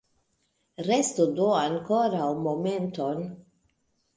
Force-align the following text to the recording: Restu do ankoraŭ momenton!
Restu 0.87 1.27
do 1.39 1.49
ankoraŭ 1.65 2.31
momenton! 2.49 3.25